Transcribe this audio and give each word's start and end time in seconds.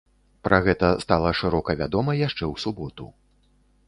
Пра 0.45 0.57
гэта 0.67 0.87
стала 1.03 1.33
шырока 1.41 1.75
вядома 1.81 2.15
яшчэ 2.21 2.39
ў 2.39 2.55
суботу. 2.65 3.05